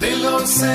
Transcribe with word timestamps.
दिलों 0.00 0.38
से 0.46 0.74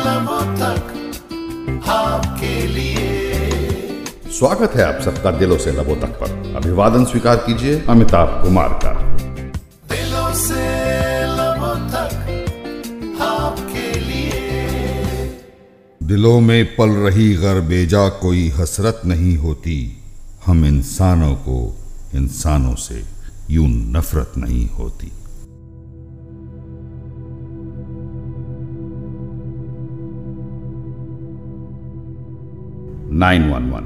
लबों 0.00 0.42
तक 0.56 1.88
आपके 1.88 2.66
लिए। 2.66 4.30
स्वागत 4.30 4.76
है 4.76 4.84
आप 4.84 5.02
सबका 5.02 5.30
दिलों 5.30 5.58
से 5.58 5.72
लबों 5.72 5.96
तक 5.96 6.06
पर। 6.06 6.54
अभिवादन 6.56 7.04
स्वीकार 7.04 7.36
कीजिए 7.36 7.82
अमिताभ 7.88 8.44
कुमार 8.44 8.68
का। 8.68 8.92
दिलों 9.92 10.32
से 10.34 10.62
लबों 11.32 11.74
तक 11.88 13.20
आपके 13.20 14.00
लिए। 14.00 15.28
दिलों 16.02 16.40
में 16.40 16.76
पल 16.76 16.88
रही 16.88 17.34
गर 17.34 17.60
बेजा 17.60 18.08
कोई 18.08 18.48
हसरत 18.48 19.02
नहीं 19.06 19.36
होती। 19.36 20.02
हम 20.46 20.64
इंसानों 20.64 21.34
को 21.34 21.76
इंसानों 22.14 22.74
से 22.74 23.04
यूँ 23.50 23.68
नफरत 23.68 24.32
नहीं 24.38 24.68
होती। 24.68 25.12
नाइन 33.16 33.50
वन 33.50 33.70
वन 33.70 33.84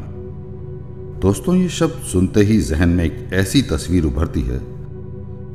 दोस्तों, 1.21 1.55
ये 1.55 1.69
शब्द 1.69 1.93
सुनते 1.93 2.41
ही 2.41 2.61
जहन 2.61 2.89
में 2.89 3.05
एक 3.05 3.31
ऐसी 3.33 3.63
तस्वीर 3.63 4.05
उभरती 4.05 4.43
है 4.43 4.61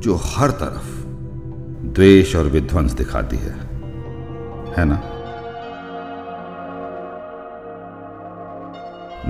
जो 0.00 0.20
हर 0.24 0.50
तरफ़ 0.50 1.06
द्वेष 1.86 2.36
और 2.36 2.44
विध्वंस 2.44 2.92
दिखाती 2.92 3.36
है। 3.36 3.52
है 4.78 4.84
ना? 4.84 5.02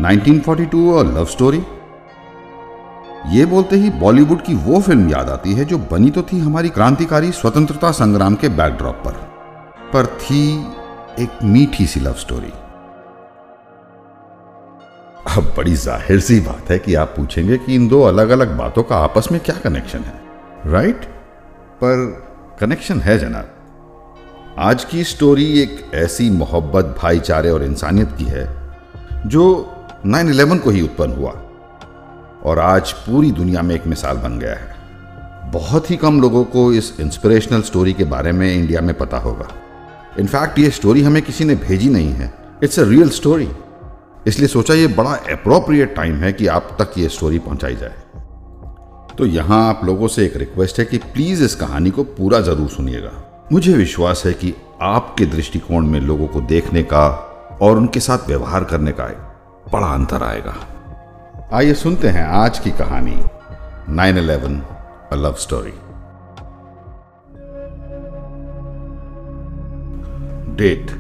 1942 0.03 0.93
और 0.93 1.07
लव 1.07 1.25
स्टोरी? 1.25 1.63
ये 3.29 3.47
बोलते 3.47 3.77
ही 3.77 3.91
बॉलीवुड 3.91 4.43
की 4.43 4.55
वो 4.55 4.81
फ़िल्म 4.81 5.09
याद 5.11 5.29
आती 5.29 5.53
है 5.53 5.65
जो 5.65 5.79
बनी 5.79 6.11
तो 6.11 6.23
थी 6.23 6.39
हमारी 6.39 6.69
क्रांतिकारी 6.69 7.33
स्वतंत्रता 7.33 7.91
संग्राम 7.91 8.35
के 8.35 8.49
बैकड्रॉप 8.49 8.95
पर। 8.95 9.13
पर 9.93 10.07
थी 10.07 10.67
एक 11.21 11.39
मीठी 11.45 11.87
सी 11.87 12.01
लव 12.01 12.13
स्टोरी। 12.13 12.53
अब 15.27 15.53
बड़ी 15.57 15.75
ज़ाहिर 15.75 16.21
सी 16.21 16.39
बात 16.41 16.71
है 16.71 16.79
कि 16.79 16.95
आप 16.95 17.13
पूछेंगे 17.17 17.57
कि 17.59 17.75
इन 17.75 17.87
दो 17.89 18.01
अलग 18.03 18.29
अलग 18.29 18.57
बातों 18.59 18.83
का 18.83 18.97
आपस 18.97 19.29
में 19.33 19.41
क्या 19.41 19.55
कनेक्शन 19.57 19.99
है 19.99 20.71
राइट 20.73 21.05
पर 21.83 22.05
कनेक्शन 22.61 23.01
है 23.01 23.19
जनाब। 23.19 24.55
आज 24.59 24.85
की 24.85 25.03
स्टोरी 25.05 25.47
एक 25.61 25.91
ऐसी 25.95 26.29
मोहब्बत, 26.31 26.95
भाईचारे 26.99 27.51
और 27.51 27.65
इंसानियत 27.65 28.15
की 28.19 28.25
है, 28.25 28.47
जो 29.27 29.45
9/11 30.07 30.59
को 30.59 30.71
ही 30.71 30.83
उत्पन्न 30.83 31.13
हुआ 31.13 31.33
और 32.45 32.59
आज 32.59 32.93
पूरी 32.93 33.31
दुनिया 33.33 33.63
में 33.63 33.75
एक 33.75 33.87
मिसाल 33.87 34.17
बन 34.19 34.39
गया 34.39 34.55
है। 34.55 35.51
बहुत 35.53 35.91
ही 35.91 35.97
कम 35.97 36.21
लोगों 36.21 36.45
को 36.47 36.73
इस 36.73 36.93
इंस्पिरेशनल 37.01 37.63
स्टोरी 37.63 37.93
के 37.93 38.05
बारे 38.07 38.33
में 38.33 38.53
इंडिया 38.55 38.81
में 38.81 38.95
पता 38.95 39.19
होगा। 39.19 39.49
इनफैक्ट 40.19 40.59
ये 40.59 40.71
स्टोरी 40.71 41.03
हमें 41.03 41.23
किसी 41.23 41.45
ने 41.45 41.55
भेजी 41.59 41.89
नहीं 41.89 42.13
है। 42.13 42.33
इट्स 42.63 42.81
अ 42.81 42.85
रियल 42.85 43.09
स्टोरी 43.11 43.49
इसलिए 44.27 44.49
सोचा 44.49 44.75
ये 44.75 44.87
बड़ा 44.87 45.11
अप्रोप्रिएट 45.33 45.95
टाइम 45.97 46.15
है 46.17 46.33
कि 46.33 46.47
आप 46.47 46.77
तक 46.81 46.99
ये 46.99 47.09
स्टोरी 47.09 47.39
पहुंचाई 47.39 47.77
जाए। 47.77 47.95
तो 49.19 49.27
यहाँ 49.27 49.59
आप 49.69 49.85
लोगों 49.85 50.09
से 50.09 50.25
एक 50.27 50.37
रिक्वेस्ट 50.37 50.79
है 50.79 50.85
कि 50.85 50.99
प्लीज़ 50.99 51.45
इस 51.45 51.55
कहानी 51.55 51.91
को 51.91 52.05
पूरा 52.05 52.41
ज़रूर 52.41 52.69
सुनिएगा। 52.69 53.13
मुझे 53.53 53.73
विश्वास 53.75 54.23
है 54.27 54.33
कि 54.33 54.55
आपके 54.83 55.27
दृष्टिकोण 55.27 55.87
में 55.87 56.01
लोगों 56.01 56.27
को 56.27 56.41
देखने 56.47 56.83
का 56.83 57.07
और 57.63 57.77
उनके 57.77 58.01
साथ 58.01 58.27
व्यवहार 58.29 58.65
करने 58.65 58.93
का 58.93 59.05
एक 59.05 59.71
बड़ा 59.73 59.87
अंतर 59.87 60.23
आएगा। 60.23 60.55
आइए 61.53 61.75
सुनते 61.75 62.09
हैं 62.09 62.25
आज 62.35 62.59
की 62.59 62.71
कहानी 62.71 63.17
9/11 63.97 64.61
a 65.13 65.17
love 65.17 65.35
story 65.39 65.73
date 70.57 70.91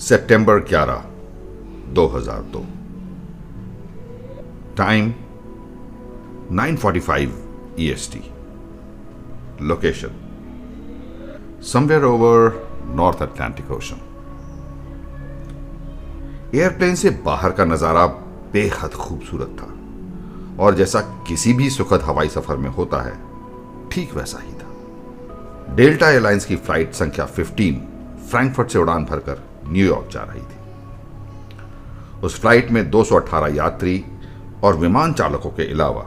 September 0.00 0.60
11 0.64 1.02
2002 1.94 2.64
time 4.76 5.12
9:45 6.52 7.32
EST 7.78 8.14
location 9.62 10.12
somewhere 11.72 12.04
over 12.04 12.40
North 12.94 13.22
Atlantic 13.22 13.70
Ocean 13.70 14.00
airplane 16.54 16.94
से 16.94 17.10
बाहर 17.26 17.52
का 17.52 17.64
नज़ारा 17.64 18.06
बेहद 18.52 18.92
खूबसूरत 18.94 19.56
था। 19.60 19.68
और 20.64 20.74
जैसा 20.74 21.00
किसी 21.28 21.52
भी 21.52 21.68
सुखद 21.70 22.02
हवाई 22.02 22.28
सफ़र 22.28 22.56
में 22.56 22.70
होता 22.70 23.02
है, 23.02 23.12
ठीक 23.92 24.14
वैसा 24.14 24.38
ही 24.38 24.52
था। 24.52 25.74
डेल्टा 25.76 26.10
एयरलाइंस 26.10 26.44
की 26.44 26.56
फ़्लाइट 26.56 26.92
संख्या 26.94 27.26
15 27.28 27.76
फ्रैंकफर्ट 28.30 28.70
से 28.70 28.78
उड़ान 28.78 29.04
भरकर 29.04 29.42
न्यूयॉर्क 29.68 30.08
जा 30.12 30.22
रही 30.22 30.40
थी। 30.40 30.59
उस 32.24 32.40
फ़्लाइट 32.40 32.70
में 32.70 32.90
218 32.90 33.56
यात्री 33.56 34.04
और 34.64 34.76
विमान 34.76 35.12
चालकों 35.12 35.50
के 35.50 35.72
अलावा 35.72 36.06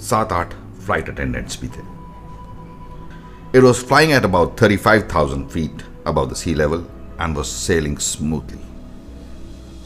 सात 0.00 0.32
आठ 0.32 0.54
फ़्लाइट 0.86 1.08
अटेंडेंट्स 1.08 1.60
भी 1.60 1.68
थे। 1.68 1.82
It 3.58 3.64
was 3.64 3.84
flying 3.84 4.12
at 4.12 4.24
about 4.24 4.56
35,000 4.60 5.48
feet 5.48 5.82
above 6.06 6.28
the 6.28 6.36
sea 6.36 6.52
level 6.56 6.80
and 7.18 7.36
was 7.36 7.50
sailing 7.56 7.96
smoothly. 7.98 8.58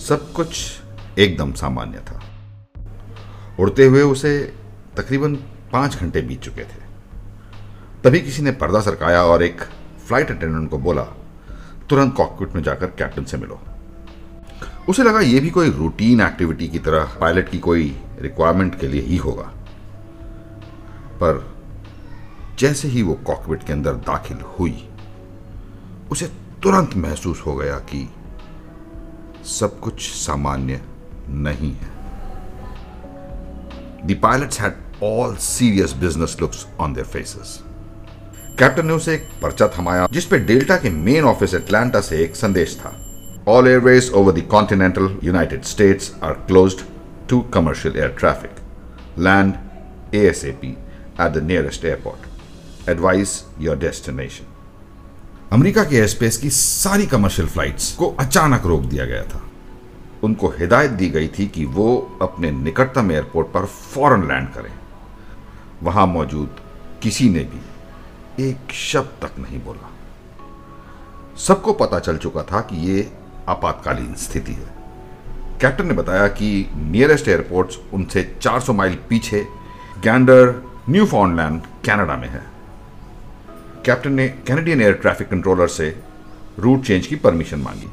सब 0.01 0.33
कुछ 0.33 0.59
एकदम 1.19 1.53
सामान्य 1.53 1.99
था। 1.99 2.21
उड़ते 3.61 3.85
हुए 3.85 4.03
उसे 4.03 4.55
तकरीबन 4.97 5.35
पाँच 5.73 5.97
घंटे 5.97 6.21
बीत 6.21 6.41
चुके 6.41 6.63
थे। 6.63 6.85
तभी 8.05 8.21
किसी 8.21 8.43
ने 8.43 8.51
पर्दा 8.53 8.81
सरकाया 8.81 9.23
और 9.23 9.43
एक 9.43 9.61
फ़्लाइट 10.09 10.31
अटेंडेंट 10.31 10.71
को 10.71 10.79
बोला 10.79 11.03
तुरंत 11.91 12.15
कॉकपिट 12.15 12.55
में 12.55 12.63
जाकर 12.63 12.87
कैप्टन 12.87 13.25
से 13.25 13.37
मिलो। 13.37 13.61
उसे 14.89 15.03
लगा 15.03 15.21
यह 15.21 15.41
भी 15.41 15.51
कोई 15.51 15.71
रूटीन 15.71 16.21
एक्टिविटी 16.21 16.69
की 16.69 16.79
तरह 16.79 17.17
पायलट 17.21 17.49
की 17.49 17.59
कोई 17.59 17.97
रिक्वायरमेंट 18.21 18.79
के 18.81 18.89
लिए 18.89 19.01
ही 19.01 19.17
होगा। 19.17 19.53
पर 21.13 21.57
जैसे 22.59 22.89
ही 22.89 23.03
वो 23.03 23.15
कॉकपिट 23.15 23.63
के 23.63 23.73
अंदर 23.73 23.93
दाखिल 23.93 24.39
हुई, 24.59 24.89
उसे 26.11 26.27
तुरंत 26.63 26.95
महसूस 26.97 27.43
हो 27.47 27.55
गया 27.57 27.79
कि 27.91 28.09
सब 29.49 29.79
कुछ 29.81 30.11
सामान्य 30.13 30.81
नहीं 31.29 31.73
है। 31.73 31.95
The 34.07 34.19
pilots 34.23 34.61
had 34.61 34.75
all 35.05 35.37
serious 35.37 35.93
business 35.93 36.37
looks 36.41 36.67
on 36.81 36.95
their 36.95 37.07
faces 37.07 37.59
captain 38.59 38.87
ने 38.87 38.93
उसे 38.93 39.15
एक 39.15 39.29
पर्चा 39.43 39.69
थमाया 39.69 40.07
जिसपे 40.13 40.39
डेल्टा 40.39 40.77
के 40.77 40.91
मेन 40.91 41.25
ऑफ़िस 41.25 41.55
एटलांटा 41.55 42.01
से 42.01 42.23
एक 42.25 42.37
संदेश 42.37 42.77
था। 42.81 43.06
All 43.47 43.69
airways 43.69 44.11
over 44.15 44.33
the 44.33 44.47
continental 44.51 45.17
United 45.25 45.63
States 45.65 46.13
are 46.23 46.33
closed 46.49 46.81
to 47.31 47.41
commercial 47.55 47.97
air 47.97 48.17
traffic 48.19 49.19
land 49.19 49.55
ASAP 50.13 50.77
at 51.17 51.31
the 51.31 51.41
nearest 51.43 51.85
airport. 51.85 52.19
Advise 52.87 53.45
your 53.59 53.77
destination. 53.77 54.47
America 55.53 55.83
के 55.85 55.97
एयरस्पेस 55.97 56.37
की 56.37 56.51
सारी 56.51 57.07
कमर्शियल 57.07 57.49
फ्लाइट्स 57.49 57.93
को 57.97 58.07
अचानक 58.21 58.67
रोक 58.67 58.83
दिया 58.85 59.05
गया 59.05 59.23
था 59.25 59.43
उनको 60.25 60.49
हिदायत 60.59 60.91
दी 60.93 61.09
गई 61.09 61.29
थी 61.29 61.47
कि 61.49 61.65
वो 61.75 61.89
अपने 62.23 62.51
निकटतम 62.53 63.13
एयरपोर्ट 63.13 63.49
पर 63.55 63.67
फ़ौरन 63.67 64.27
लैंड 64.29 64.49
करें 64.55 64.73
वहाँ 65.83 66.07
मौजूद 66.07 66.61
किसी 67.03 67.29
ने 67.31 67.45
भी 67.53 68.45
एक 68.45 68.73
शब्द 68.75 69.23
तक 69.23 69.39
नहीं 69.39 69.61
बोला 69.65 69.91
सबको 71.47 71.73
पता 71.85 71.99
चल 71.99 72.17
चुका 72.17 72.43
था 72.53 72.61
कि 72.71 72.77
ये 72.87 73.09
आपातकालीन 73.49 74.15
स्थिति 74.15 74.53
है। 74.53 74.75
कैप्टन 75.61 75.87
ने 75.87 75.95
बताया 75.95 76.27
कि 76.29 76.49
नियरेस्ट 76.77 77.29
एयरपोर्ट्स 77.29 77.79
उनसे 77.95 78.37
400 78.41 78.73
माइल 78.73 78.99
पीछे 79.09 79.47
गैंडर 80.03 80.55
न्यू 80.91 81.07
फाउंडलैंड 81.07 81.61
कनाडा 81.87 82.17
में 82.17 82.29
है। 82.29 82.43
कैप्टन 83.85 84.13
ने 84.13 84.29
कैनेडियन 84.29 84.83
एयर 84.83 84.93
ट्रैफ़िक 84.93 85.29
कंट्रोलर 85.29 85.69
से 85.69 85.97
रूट 86.59 86.85
चेंज 86.85 87.07
की 87.07 87.17
परमिशन 87.17 87.59
मांगी 87.59 87.91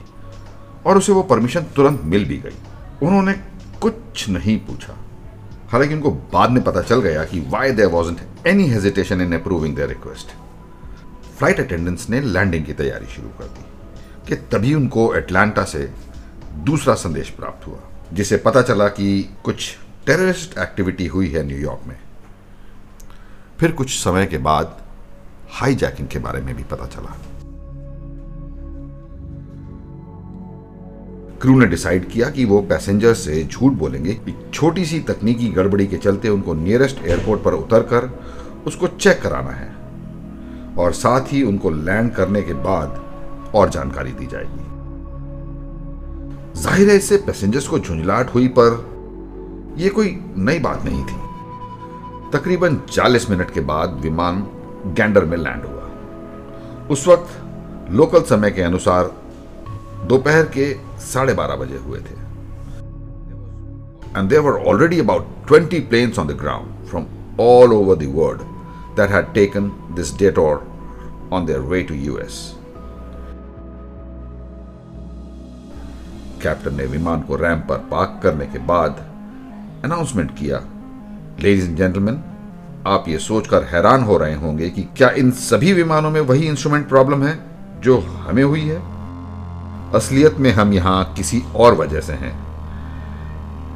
और 0.86 0.98
उसे 0.98 1.12
वो 1.12 1.24
परमिशन 1.24 1.62
तुरंत 1.75 2.01
मिल 2.04 2.25
भी 2.25 2.38
गई। 2.38 2.56
उन्होंने 3.04 3.33
कुछ 3.81 4.30
नहीं 4.30 4.57
पूछा। 4.60 4.98
हालाँकि 5.69 5.94
उनको 5.94 6.12
बाद 6.12 6.50
में 6.50 6.63
पता 6.63 6.81
चल 6.81 7.01
गया 7.01 7.24
कि 7.24 7.39
why 7.50 7.72
there 7.72 7.88
wasn't 7.88 8.48
any 8.48 8.68
hesitation 8.68 9.22
in 9.22 9.33
approving 9.39 9.75
their 9.75 9.88
request 9.88 10.36
flight 11.38 11.60
attendants 11.60 12.10
ने 12.10 12.22
लैंडिंग 12.22 12.66
की 12.66 12.74
तैयारी 12.74 13.06
शुरू 13.06 13.30
कर 13.30 13.45
दी। 13.45 13.66
कि 14.28 14.36
तभी 14.52 14.74
उनको 14.74 15.14
एटलांटा 15.16 15.64
से 15.64 15.90
दूसरा 16.64 16.94
संदेश 16.96 17.30
प्राप्त 17.30 17.68
हुआ, 17.68 17.80
जिसे 18.14 18.38
पता 18.38 18.62
चला 18.62 18.88
कि 18.88 19.36
कुछ 19.44 19.75
टेररिस्ट 20.06 20.58
एक्टिविटी 20.58 21.08
हुई 21.08 21.30
है 21.30 21.46
न्यूयॉर्क 21.48 21.88
में। 21.88 21.98
फिर 23.60 23.72
कुछ 23.72 23.90
समय 24.00 24.25
के 24.25 24.38
बाद 24.38 24.78
हाईजैकिंग 25.52 26.08
के 26.08 26.20
बारे 26.20 26.42
में 26.42 26.56
भी 26.56 26.64
पता 26.64 26.86
चला। 26.86 27.18
क्रू 31.42 31.60
ने 31.60 31.66
डिसाइड 31.66 32.10
किया 32.10 32.30
कि 32.30 32.46
वो 32.46 32.62
पैसेंजर 32.62 33.14
से 33.14 33.44
झूठ 33.44 33.74
बोलेंगे 33.74 34.18
छोटी 34.54 34.86
सी 34.86 35.00
तकनीकी 35.00 35.50
गड़बड़ी 35.50 35.88
के 35.88 35.98
चलते 35.98 36.30
उनको 36.30 36.54
नियरेस्ट 36.54 37.06
एयरपोर्ट 37.06 37.42
पर 37.44 37.54
उतरकर 37.54 38.10
उसको 38.68 38.88
चेक 38.88 39.22
कराना 39.22 39.52
है, 39.52 39.72
और 40.76 40.94
साथ 40.94 41.34
ही 41.34 41.44
उनको 41.44 41.69
लैंड 41.69 42.14
करने 42.14 42.42
के 42.42 42.54
बाद 42.64 43.03
और 43.56 43.70
जानकारी 43.70 44.12
दी 44.12 44.28
जाएगी। 44.28 44.72
ज़ाहिर 46.62 46.90
है 46.90 46.96
इससे 46.96 47.18
पैसेंजर्स 47.18 47.68
को 47.68 47.80
झुंझलाहट 47.80 48.34
हुई, 48.34 48.48
पर 48.48 48.70
यह 49.78 49.90
कोई 49.90 50.20
नई 50.38 50.60
बात 50.60 50.86
नहीं 50.86 51.04
थी। 51.04 51.22
तकरीबन 52.32 52.78
40 52.92 53.30
मिनट 53.30 53.52
के 53.52 53.62
बाद 53.62 54.00
विमान 54.02 54.46
गैंडर 54.98 55.26
में 55.26 55.38
लैंड 55.38 55.66
हुआ। 55.66 56.88
उस 56.92 57.08
वक्त 57.08 57.92
लोकल 57.92 58.22
समय 58.30 58.52
के 58.52 58.62
अनुसार 58.62 59.12
दोपहर 60.08 60.46
के 60.58 60.74
साढ़े 61.02 61.34
बारह 61.34 61.56
बजे 61.56 61.78
हुए 61.78 62.00
थे। 62.00 62.22
And 64.16 64.30
there 64.30 64.44
were 64.44 64.60
already 64.62 65.00
about 65.00 65.30
20 65.48 65.80
planes 65.92 66.18
on 66.18 66.28
the 66.28 66.36
ground 66.42 66.90
from 66.90 67.06
all 67.38 67.72
over 67.74 67.96
the 67.96 68.10
world 68.18 68.42
that 68.98 69.10
had 69.10 69.32
taken 69.38 69.72
this 69.96 70.12
detour 70.12 70.58
on 71.32 71.48
their 71.48 71.62
way 71.72 71.80
to 71.84 71.96
US. 72.10 72.36
Captain 76.44 76.75
ने 76.75 76.86
विमान 76.86 77.22
को 77.22 77.36
रैंप 77.36 77.66
पर 77.69 77.78
पार्क 77.92 78.19
करने 78.24 78.45
के 78.45 78.60
बाद 78.60 79.06
अनाउंसमेंट 79.86 80.38
किया। 80.38 80.62
लेडीज़ 81.40 81.69
एंड 81.69 81.78
जेंटलमैन 81.78 82.24
आप 82.88 83.06
ये 83.10 83.18
सोचकर 83.18 83.63
हैरान 83.63 84.04
हो 84.04 84.18
रहे 84.18 84.36
होंगे 84.36 84.69
कि 84.69 84.81
क्या 84.98 85.10
इन 85.10 85.31
सभी 85.31 85.74
विमानों 85.74 86.12
में 86.12 86.22
वही 86.22 86.48
इंस्ट्रूमेंट 86.48 86.88
प्रॉब्लम 86.90 87.24
है 87.24 87.40
जो 87.80 88.00
हमें 88.00 88.44
हुई 88.44 88.62
है? 88.62 88.81
असलियत 89.95 90.38
में 90.40 90.51
हम 90.51 90.74
यहाँ 90.74 91.13
किसी 91.13 91.42
और 91.56 91.75
वजह 91.75 92.01
से 92.01 92.13
हैं। 92.13 92.34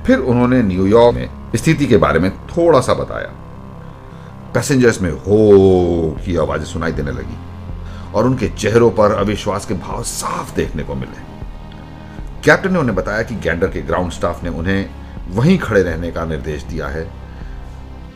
फिर 0.03 0.19
उन्होंने 0.19 0.61
न्यूयॉर्क 0.61 1.15
में 1.15 1.29
स्थिति 1.55 1.85
के 1.85 1.97
बारे 1.97 2.19
में 2.19 2.31
थोड़ा 2.47 2.81
सा 2.81 2.93
बताया। 2.93 3.31
पैसेंजर्स 4.53 5.01
में 5.01 5.11
हो 5.11 6.17
की 6.25 6.35
आवाज़ें 6.35 6.65
सुनाई 6.65 6.91
देने 6.91 7.11
लगी 7.11 7.37
और 8.13 8.25
उनके 8.25 8.49
चेहरों 8.49 8.91
पर 8.91 9.11
अविश्वास 9.11 9.65
के 9.65 9.73
भाव 9.73 10.03
साफ़ 10.03 10.55
देखने 10.55 10.83
को 10.83 10.95
मिले। 10.95 11.36
कैप्टन 12.45 12.73
ने 12.73 12.79
उन्हें 12.79 12.95
बताया 12.95 13.23
कि 13.23 13.35
गैंडर 13.35 13.67
के 13.67 13.81
ग्राउंड 13.81 14.11
स्टाफ 14.11 14.43
ने 14.43 14.49
उन्हें 14.49 14.89
वहीं 15.29 15.57
खड़े 15.57 15.81
रहने 15.83 16.11
का 16.11 16.25
निर्देश 16.25 16.63
दिया 16.63 16.87
है। 16.87 17.03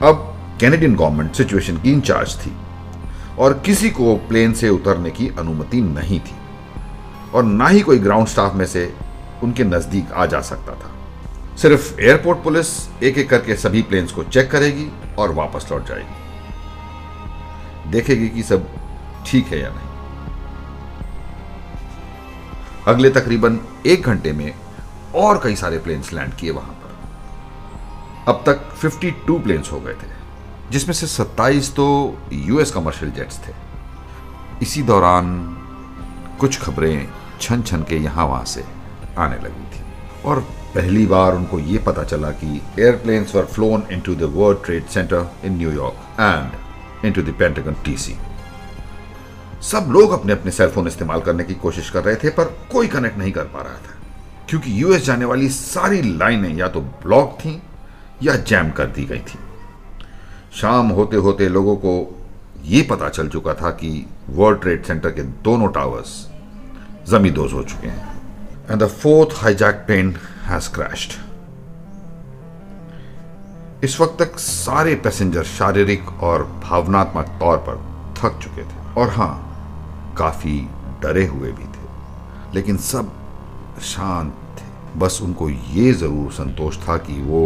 अब 0.01 0.27
कैनेडियन 0.59 0.95
गवर्नमेंट 0.95 1.33
सिचुएशन 1.35 1.77
की 1.77 1.91
इंचार्ज 1.91 2.35
थी 2.35 2.51
और 3.39 3.53
किसी 3.65 3.89
को 3.89 4.15
प्लेन 4.29 4.53
से 4.53 4.69
उतरने 4.69 5.09
की 5.09 5.27
अनुमति 5.39 5.81
नहीं 5.81 6.19
थी 6.19 6.35
और 7.33 7.43
ना 7.43 7.67
ही 7.67 7.81
कोई 7.81 7.99
ग्राउंड 7.99 8.27
स्टाफ 8.27 8.55
में 8.55 8.65
से 8.65 8.93
उनके 9.43 9.63
नज़दीक 9.63 10.11
आ 10.11 10.25
जा 10.25 10.41
सकता 10.41 10.73
था। 10.75 10.89
सिर्फ़ 11.57 11.99
एयरपोर्ट 12.01 12.39
पुलिस 12.43 12.67
एक 13.03 13.17
एक 13.17 13.29
करके 13.29 13.55
सभी 13.55 13.81
प्लेन्स 13.81 14.11
को 14.11 14.23
चेक 14.23 14.51
करेगी 14.51 14.87
और 15.19 15.31
वापस 15.31 15.67
लौट 15.71 15.87
जाएगी। 15.87 16.15
देखेगी 17.91 18.29
कि 18.29 18.43
सब 18.43 18.67
ठीक 19.27 19.45
है 19.45 19.59
या 19.61 19.69
नहीं। 19.69 19.89
अगले 22.87 23.09
तकरीबन 23.09 23.59
एक 23.85 24.03
घंटे 24.03 24.31
में 24.33 24.53
और 25.15 25.39
कई 25.43 25.55
सारे 25.55 25.77
प्लेन्स 25.79 26.11
लैंड 26.13 26.33
किए 26.33 26.51
वहाँ 26.51 26.73
पर। 26.73 28.31
अब 28.31 28.43
तक 28.45 28.69
52 28.81 29.39
प्लेन्स 29.43 29.71
हो 29.71 29.79
गए 29.79 29.93
थे, 29.93 30.07
जिसमें 30.71 30.93
से 30.95 31.07
27 31.07 31.73
तो 31.75 31.87
यूएस 32.33 32.71
कमर्शियल 32.71 33.11
जेट्स 33.11 33.39
थे। 33.39 33.53
इसी 34.61 34.81
दौरान 34.83 35.33
कुछ 36.39 36.59
खबरें 36.61 37.07
छन 37.41 37.61
छन 37.61 37.83
के 37.83 37.97
यहाँ 37.97 38.25
वहाँ 38.27 38.45
से 38.45 38.63
आने 39.17 39.35
लगी 39.37 39.65
थी। 39.71 39.83
और 40.25 40.39
पहली 40.75 41.05
बार 41.05 41.35
उनको 41.35 41.59
ये 41.59 41.77
पता 41.85 42.03
चला 42.03 42.29
कि 42.33 42.61
airplanes 42.79 43.35
were 43.35 43.45
flown 43.45 43.83
into 43.91 44.15
the 44.15 44.31
World 44.35 44.63
Trade 44.65 44.85
Center 44.87 45.29
in 45.45 45.57
New York 45.57 46.19
and 46.19 47.05
into 47.05 47.21
the 47.21 47.35
Pentagon 47.39 47.75
TC 47.85 48.15
सब 49.61 49.87
लोग 49.89 50.11
अपने 50.11 50.33
अपने 50.33 50.51
सेलफोन 50.51 50.87
इस्तेमाल 50.87 51.21
करने 51.21 51.43
की 51.43 51.53
कोशिश 51.53 51.89
कर 51.89 52.03
रहे 52.03 52.15
थे, 52.15 52.29
पर 52.29 52.43
कोई 52.71 52.87
कनेक्ट 52.87 53.17
नहीं 53.17 53.31
कर 53.31 53.43
पा 53.43 53.61
रहा 53.61 53.73
था। 53.73 53.99
क्योंकि 54.49 54.81
यूएस 54.83 55.05
जाने 55.05 55.25
वाली 55.25 55.49
सारी 55.49 56.01
लाइनें 56.17 56.55
या 56.55 56.67
तो 56.67 56.81
ब्लॉक 56.81 57.37
थीं 57.45 57.59
या 58.23 58.35
जैम 58.35 58.71
कर 58.71 58.85
दी 58.85 59.05
गई 59.05 59.19
थी। 59.19 59.39
शाम 60.55 60.89
होते 60.89 61.17
होते 61.17 61.49
लोगों 61.49 61.75
को 61.75 61.93
यह 62.63 62.87
पता 62.89 63.09
चल 63.09 63.29
चुका 63.29 63.53
था 63.53 63.69
कि 63.69 64.05
वर्ल्ड 64.29 64.61
ट्रेड 64.61 64.85
सेंटर 64.85 65.11
के 65.11 65.21
दोनों 65.21 65.67
टावर्स 65.67 66.27
जमींदोज 67.09 67.53
हो 67.53 67.63
चुके 67.63 67.87
हैं। 67.87 68.21
And 68.71 68.83
the 68.83 68.87
fourth 68.87 69.29
hijack 69.33 69.75
plane 69.75 70.15
has 70.43 70.69
crashed 70.69 71.11
इस 73.83 73.99
वक्त 74.01 74.21
तक 74.21 74.39
सारे 74.39 74.95
पैसेंजर 74.95 75.43
शारीरिक 75.43 76.09
और 76.23 76.43
भावनात्मक 76.63 77.25
तौर 77.39 77.57
पर 77.57 77.75
थक 78.19 78.39
चुके 78.43 78.63
थे। 78.63 78.93
और 78.97 79.09
हाँ 79.09 79.47
काफ़ी 80.17 80.59
डरे 81.01 81.25
हुए 81.27 81.51
भी 81.51 81.63
थे, 81.65 81.87
लेकिन 82.55 82.77
सब 82.79 83.11
शांत 83.83 84.33
थे। 84.57 84.99
बस 84.99 85.19
उनको 85.23 85.49
ये 85.49 85.91
ज़रूर 85.93 86.31
संतोष 86.33 86.77
था 86.79 86.97
कि 86.99 87.21
वो 87.21 87.43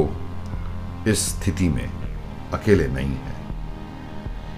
इस 1.08 1.28
स्थिति 1.30 1.68
में 1.70 1.90
अकेले 2.54 2.88
नहीं 2.88 3.16
है, 3.18 3.36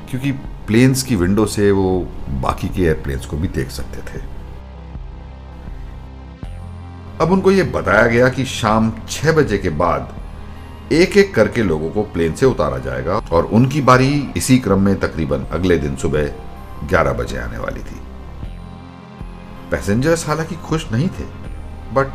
क्योंकि 0.09 0.31
प्लेन्स 0.67 1.03
की 1.03 1.15
विंडो 1.15 1.45
से 1.47 1.69
वो 1.71 1.99
बाकी 2.41 2.67
के 2.67 2.81
एयरप्लेन्स 2.83 3.25
को 3.25 3.37
भी 3.37 3.47
देख 3.49 3.69
सकते 3.71 4.01
थे। 4.03 4.21
अब 7.21 7.31
उनको 7.31 7.51
ये 7.51 7.63
बताया 7.65 8.07
गया 8.07 8.29
कि 8.29 8.45
शाम 8.45 8.91
छह 9.09 9.31
बजे 9.31 9.57
के 9.57 9.69
बाद 9.77 10.13
एक 10.93 11.15
एक 11.17 11.33
करके 11.35 11.63
लोगों 11.63 11.89
को 11.91 12.03
प्लेन 12.13 12.33
से 12.35 12.45
उतारा 12.45 12.77
जाएगा 12.79 13.17
और 13.31 13.45
उनकी 13.53 13.81
बारी 13.81 14.09
इसी 14.37 14.57
क्रम 14.59 14.81
में 14.81 14.99
तकरीबन 14.99 15.45
अगले 15.51 15.77
दिन 15.77 15.95
सुबह 15.95 16.29
11 16.83 17.13
बजे 17.13 17.37
आने 17.37 17.57
वाली 17.57 17.79
थी। 17.79 17.99
पैसेंजर्स 19.71 20.27
हालाँकि 20.27 20.55
खुश 20.65 20.91
नहीं 20.91 21.07
थे 21.09 21.25
but 21.93 22.07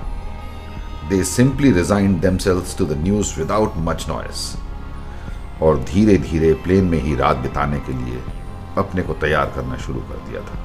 they 1.09 1.23
simply 1.25 1.70
resign 1.73 2.19
themselves 2.20 2.76
to 2.79 2.85
the 2.87 2.99
news 2.99 3.38
without 3.38 3.73
much 3.79 4.06
noise 4.09 4.55
और 5.62 5.79
धीरे 5.85 6.17
धीरे 6.19 6.53
प्लेन 6.55 6.85
में 6.85 6.99
ही 6.99 7.17
रात 7.17 7.37
बिताने 7.37 7.79
के 7.79 7.93
लिए 7.93 8.23
अपने 8.79 9.03
को 9.03 9.12
तैयार 9.14 9.53
करना 9.56 9.76
शुरू 9.76 10.00
कर 10.00 10.29
दिया 10.29 10.41
था। 10.41 10.61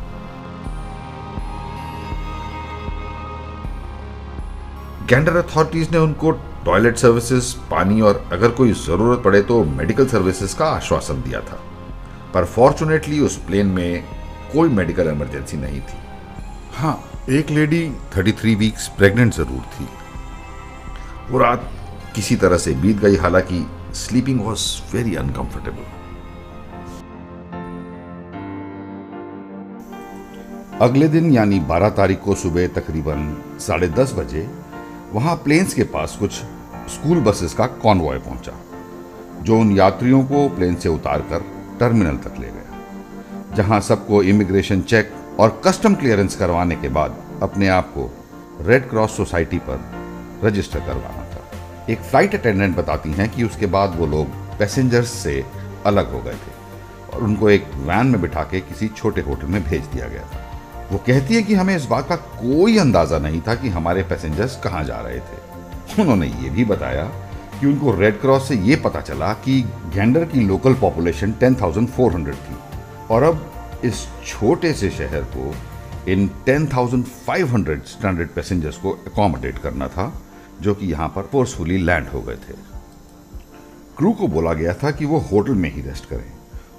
गैंडर 5.08 5.36
अथॉरिटीज 5.38 5.92
ने 5.92 5.98
उनको 5.98 6.32
टॉयलेट 6.66 6.98
सर्विसेज़ 6.98 7.56
पानी 7.72 8.02
और 8.02 8.30
अगर 8.34 8.52
कोई 8.52 8.72
ज़रूरत 8.72 9.24
पड़े 9.24 9.42
तो 9.42 9.64
मेडिकल 9.66 10.08
सर्विसेज़ 10.08 10.56
का 10.58 10.66
आश्वासन 10.66 11.22
दिया 11.22 11.42
था। 11.42 11.60
पर 12.34 12.46
फॉर्चुनेटली 12.46 13.20
उस 13.20 13.38
प्लेन 13.46 13.68
में 13.68 14.04
कोई 14.54 14.70
मेडिकल 14.70 15.08
इमरजेंसी 15.08 15.58
नहीं 15.58 15.82
थी। 15.82 15.98
हाँ 16.74 16.94
एक 17.30 17.50
लेडी 17.50 17.82
33 18.16 18.56
वीक्स 18.56 18.88
प्रेग्नेंट 18.98 19.34
ज़रूर 19.34 19.64
थी। 19.74 19.88
वो 21.32 21.40
रात 21.40 21.70
किसी 22.16 22.36
तरह 22.36 22.58
से 22.58 22.74
बीत 22.82 22.98
गई 22.98 23.16
हालाँकि 23.16 23.66
स्लीपिंग 23.96 24.42
वॉज़ 24.42 24.66
वेरी 24.94 25.16
अनकंफर्टेबल 25.16 25.96
अगले 30.82 31.08
दिन 31.08 31.32
यानी 31.32 31.60
12 31.70 31.90
तारीख 31.98 32.20
को 32.22 32.36
सुबह 32.36 32.68
तकरीबन 32.74 33.36
साढ़े 33.60 33.88
दस 33.90 34.14
बजे 34.18 34.48
वहाँ 35.14 35.36
प्लेन्स 35.36 35.74
के 35.74 35.84
पास 35.94 36.16
कुछ 36.20 36.32
स्कूल 36.94 37.20
बसेस 37.22 37.54
का 37.54 37.66
कॉन्वॉय 37.84 38.18
पहुँचा 38.20 38.60
जो 39.44 39.60
उन 39.60 39.72
यात्रियों 39.72 40.24
को 40.24 40.48
प्लेन 40.50 40.76
से 40.76 40.90
उतारकर 40.90 41.44
टर्मिनल 41.80 42.18
तक 42.18 42.40
ले 42.40 42.48
गया, 42.48 43.56
जहाँ 43.56 43.80
सबको 43.82 44.22
इमिग्रेशन 44.26 44.82
चेक 44.84 45.12
और 45.40 45.62
कस्टम 45.66 45.96
क्लियरेंस 45.96 46.36
करवाने 46.36 46.76
के 46.76 46.90
बाद 46.90 47.18
अपने 47.44 47.68
आप 47.70 47.94
को 47.98 48.10
रेड 48.62 48.90
क्रॉस 48.90 49.16
सोसाइटी 49.18 49.58
पर 49.70 49.80
रजिस्टर 50.44 50.80
करवाना 50.80 51.24
था। 51.26 51.44
एक 51.90 52.00
फ़्लाइट 52.00 52.36
अटेंडेंट 52.36 52.76
बताती 52.78 53.12
हैं 53.12 53.30
कि 53.30 53.44
उसके 53.44 53.66
बाद 53.68 53.96
वो 53.96 54.06
लोग 54.06 54.28
पैसेंजर्स 54.60 55.12
से 55.14 55.44
अलग 55.86 56.12
हो 56.14 56.22
गए 56.22 56.34
थे 56.36 56.56
और 57.14 57.24
उनको 57.24 57.50
एक 57.50 57.66
वैन 57.88 58.08
में 58.08 58.22
बिठा 58.22 58.44
के 58.44 58.60
किसी 58.62 58.88
छोटे 58.88 59.22
होटल 59.22 59.48
में 59.48 59.64
भेज 59.64 59.86
दिया 59.86 60.08
गया 60.08 60.24
था। 60.24 60.44
वो 60.92 60.98
कहती 61.08 61.36
है 61.36 61.42
कि 61.44 61.54
हमें 61.54 61.76
इस 61.76 61.86
बात 61.86 62.08
का 62.10 62.16
कोई 62.16 62.78
अंदाज़ा 62.78 63.20
नहीं 63.20 63.42
था 63.42 63.56
कि 63.56 63.70
हमारे 63.70 64.04
पैसेंजर्स 64.04 64.60
कहाँ 64.62 64.84
जा 64.84 65.00
रहे 65.02 65.20
थे। 65.20 66.02
उन्होंने 66.02 66.28
ये 66.28 66.50
भी 66.50 66.66
बताया 66.66 67.04
कि 67.60 67.68
उनको 67.68 67.92
रेड 67.96 68.20
क्रॉस 68.22 68.48
से 68.48 68.56
ये 68.56 68.76
पता 68.76 69.02
चला 69.02 69.34
कि 69.34 69.62
गैंडर 69.94 70.26
की 70.26 70.40
लोकल 70.40 70.74
पॉपुलेशन 70.74 71.34
10,400 71.34 72.36
थी। 72.36 72.56
और 73.12 73.24
अब 73.24 73.52
इस 73.86 74.08
छोटे 74.28 74.74
से 74.74 74.90
शहर 74.90 75.24
को 75.36 75.54
इन 76.12 76.30
10,500 76.46 77.88
स्टैंडर्ड 77.88 78.30
पैसेंजर्स 78.30 78.78
को 78.78 78.92
अकोमोडेट 78.92 79.58
करना 79.58 79.88
था 79.88 80.22
जो 80.62 80.74
कि 80.76 80.86
यहाँ 80.86 81.08
पर 81.08 81.22
फोर्सफुली 81.22 81.78
लैंड 81.78 82.08
हो 82.08 82.22
गए 82.22 82.36
थे। 82.36 82.54
क्रू 83.98 84.12
को 84.12 84.28
बोला 84.28 84.54
गया 84.54 84.74
था 84.74 84.92
कि 84.92 85.06
वो 85.06 85.20
होटल 85.20 85.54
में 85.54 85.74
ही 85.74 85.82
रेस्ट 85.82 86.06
करें। 86.06 86.32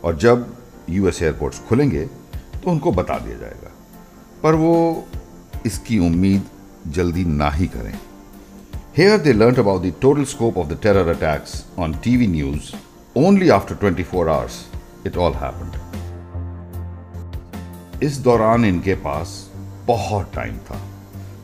और 0.05 0.17
जब 0.17 0.57
यूएस 0.91 1.23
एयरपोर्ट्स 1.23 1.61
खुलेंगे 1.61 2.05
तो 2.55 2.71
उनको 2.71 2.93
बता 2.93 3.19
दिया 3.19 3.37
जाएगा। 3.37 3.71
पर 4.43 4.55
वो 4.55 5.05
इसकी 5.67 5.99
उम्मीद 5.99 6.43
जल्दी 6.89 7.25
ना 7.25 7.51
ही 7.51 7.67
करें। 7.67 7.99
Here 8.99 9.19
they 9.23 9.33
learn 9.33 9.55
about 9.55 9.83
the 9.83 9.93
total 10.03 10.25
scope 10.25 10.57
of 10.59 10.67
the 10.69 10.77
terror 10.83 11.09
attacks 11.09 11.51
on 11.79 11.93
TV 12.05 12.27
news 12.27 12.71
only 13.17 13.49
after 13.57 13.75
24 13.83 14.29
hours 14.29 14.55
it 15.07 15.17
all 15.17 15.33
happened 15.43 15.77
इस 18.05 18.17
दौरान 18.23 18.65
इनके 18.65 18.95
पास 19.05 19.35
बहुत 19.87 20.33
टाइम 20.35 20.57
था। 20.71 20.79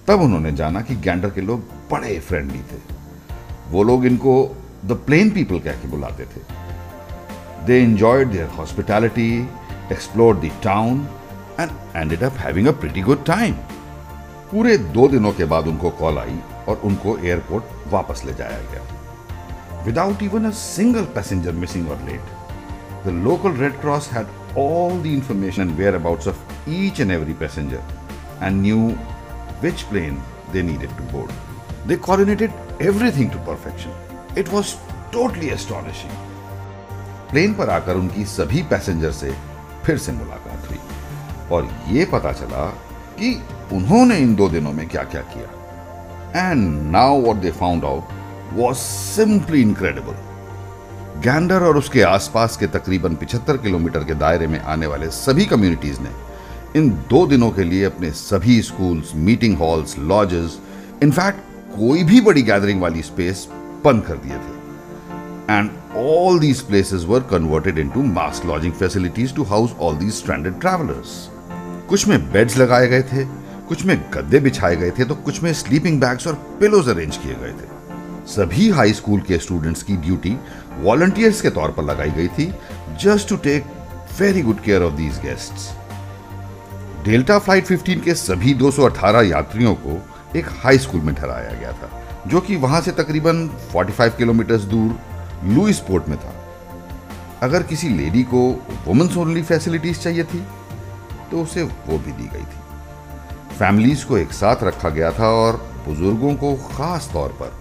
तब 0.09 0.23
उन्होंने 0.23 0.53
जाना 0.53 0.81
कि 0.81 0.97
गैंडर 1.05 1.31
के 1.31 1.41
लोग 1.41 1.61
बड़े 1.91 2.19
फ्रेंडली 2.21 2.63
थे। 2.73 2.79
वो 3.73 3.83
लोग 3.83 4.07
इनको 4.07 4.35
द 4.85 4.93
प्लेन 5.07 5.31
पीपल 5.31 5.59
कह 5.59 5.77
के 5.83 5.89
बुलाते 5.91 6.25
थे। 6.25 6.41
They 7.67 7.77
enjoyed 7.83 8.27
their 8.33 8.49
hospitality 8.57 9.29
explore 9.93 10.33
the 10.37 10.51
town 10.65 10.97
and 11.61 11.71
ended 11.97 12.23
up 12.23 12.35
having 12.39 12.67
a 12.67 12.73
pretty 12.81 13.03
good 13.03 13.25
time 13.27 13.55
पूरे 14.51 14.77
दो 14.99 15.09
दिनों 15.09 15.33
के 15.33 15.45
बाद 15.55 15.65
उनको 15.69 15.91
कॉल 16.03 16.19
आई। 16.19 16.37
और 16.69 16.81
उनको 16.85 17.17
एयरपोर्ट 17.19 17.93
वापस 17.93 18.23
ले 18.25 18.35
जाया 18.35 18.61
गया 18.73 19.83
without 19.85 20.23
even 20.23 20.45
a 20.45 20.51
single 20.61 21.05
passenger 21.15 21.53
missing 21.65 21.91
और 21.91 22.01
let 22.11 23.07
the 23.07 23.21
local 23.25 23.57
Red 23.63 23.81
Cross 23.81 24.09
had 24.13 24.27
all 24.57 24.97
the 24.99 25.13
information 25.13 25.63
and 25.63 25.77
whereabouts 25.77 26.27
of 26.27 26.37
each 26.69 27.01
and 27.01 27.11
every 27.11 27.35
passenger 27.35 27.83
and 28.41 28.63
knew 28.63 28.91
which 29.61 29.85
plane 29.87 30.21
they 30.53 30.63
needed 30.63 30.91
to 30.91 31.03
board. 31.05 31.31
They 31.87 31.97
coordinated 31.97 32.53
everything 32.81 33.31
to 33.31 33.39
perfection. 33.39 33.93
It 34.37 34.51
was 34.51 34.77
totally 35.13 35.51
astonishing. 35.51 36.15
Plane 37.31 37.55
पर 37.55 37.71
आकर 37.71 37.97
उनकी 37.97 38.25
सभी 38.25 38.63
passenger 38.71 39.13
से 39.13 39.31
फिर 39.85 39.99
से 39.99 40.13
मुलाकात 40.13 40.69
हुई 40.71 40.79
और 41.53 41.69
ये 41.89 42.05
पता 42.13 42.33
चला 42.33 42.67
कि 43.19 43.35
उन्होंने 43.77 44.19
इन 44.19 44.35
दो 44.35 44.49
दिनों 44.49 44.73
में 44.73 44.87
क्या 44.89 45.03
क्या 45.15 45.21
किया 45.33 45.49
and 46.37 46.93
now 46.93 47.21
what 47.21 47.37
they 47.37 47.51
found 47.51 47.85
out 47.85 48.03
was 48.53 48.75
simply 48.77 49.61
incredible 49.63 50.15
Gander 51.21 51.63
और 51.63 51.77
उसके 51.77 52.03
आसपास 52.03 52.57
के 52.57 52.67
तकरीबन 52.67 53.17
75 53.17 53.63
किलोमीटर 53.63 54.05
के 54.05 54.15
दायरे 54.15 54.47
में 54.47 54.59
आने 54.61 54.87
वाले 54.87 55.11
सभी 55.11 55.45
कम्युनिटीज 55.45 55.99
ने 56.01 56.11
इन 56.77 56.91
दो 57.11 57.27
दिनों 57.27 57.51
के 57.51 57.65
लिए 57.65 57.85
अपने 57.85 58.11
सभी 58.11 58.61
schools 58.63 59.13
meeting 59.15 59.57
halls 59.59 59.99
lodges 59.99 60.59
in fact 61.03 61.39
कोई 61.77 62.03
भी 62.05 62.21
बड़ी 62.21 62.43
गैदरिंग 62.43 62.83
वाली 62.83 63.03
स्पेस 63.03 63.47
बंद 63.85 64.03
कर 64.03 64.17
दिए 64.17 64.37
थे। 64.37 65.55
And 65.55 65.71
all 65.97 66.39
these 66.39 66.61
places 66.61 67.05
were 67.05 67.21
converted 67.21 67.79
into 67.79 68.03
mass 68.03 68.43
lodging 68.47 68.73
facilities 68.73 69.35
to 69.35 69.43
house 69.45 69.75
all 69.81 69.97
these 69.97 70.13
stranded 70.15 70.61
travellers 70.61 71.17
कुछ 71.89 72.07
में 72.09 72.33
बेड्स 72.33 72.57
लगाए 72.59 72.87
गए 72.87 73.03
थे 73.03 73.44
कुछ 73.69 73.85
में 73.87 73.97
गद्दे 74.15 74.39
बिछाए 74.41 74.77
गए 74.77 74.91
थे 74.91 75.05
तो 75.05 75.15
कुछ 75.17 75.43
में 75.43 75.53
स्लीपिंग 75.53 76.01
बैग्स 76.01 76.27
और 76.27 76.35
पिलोज 76.61 76.89
अरेंज 76.89 77.17
किए 77.17 77.35
गए 77.35 77.53
थे। 77.53 77.73
सभी 78.27 78.69
हाई 78.71 78.93
स्कूल 78.93 79.21
के 79.21 79.39
स्टूडेंट्स 79.39 79.83
की 79.83 79.97
ड्यूटी 79.97 80.37
वॉलंटियर्स 80.79 81.41
के 81.41 81.51
तौर 81.51 81.71
पर 81.71 81.85
लगाई 81.85 82.11
गई 82.11 82.29
थी 82.29 82.47
just 83.03 83.29
to 83.29 83.37
take 83.37 83.65
very 84.21 84.43
good 84.43 84.61
care 84.61 84.83
of 84.83 84.93
these 84.93 85.19
guests 85.21 85.69
Delta 87.05 87.39
flight 87.39 87.67
15 87.67 88.01
के 88.05 88.15
सभी 88.15 88.55
218 88.55 89.23
यात्रियों 89.23 89.75
को 89.77 89.99
एक 90.39 90.49
हाई 90.63 90.79
स्कूल 90.79 91.01
में 91.01 91.15
ठहराया 91.15 91.51
गया 91.51 91.73
था, 91.73 91.91
जो 92.27 92.41
कि 92.41 92.57
वहाँ 92.57 92.81
से 92.81 92.91
तकरीबन 92.93 93.47
45 93.75 94.17
किलोमीटर 94.19 94.59
दूर 94.67 94.99
लुइस 95.45 95.79
पोर्ट 95.81 96.09
में 96.09 96.19
था। 96.19 96.35
अगर 97.43 97.63
किसी 97.63 97.89
लेडी 97.89 98.23
को 98.25 98.41
वुमेन्स 98.87 99.17
ओनली 99.17 99.43
फैसिलिटीज़ 99.43 99.99
चाहिए 99.99 100.25
थी 100.25 100.45
तो 101.31 101.43
उसे 101.43 101.63
वो 101.63 101.99
भी 101.99 102.13
दी 102.13 102.29
गई 102.29 102.43
थी। 102.43 102.63
फैमिलीज़ 103.59 104.05
को 104.07 104.17
एक 104.19 104.33
साथ 104.33 104.63
रखा 104.65 104.89
गया 104.91 105.11
था 105.19 105.29
और 105.35 105.57
बुज़ुर्गों 105.87 106.35
को 106.37 106.55
खास 106.69 107.09
तौर 107.13 107.37
पर 107.41 107.53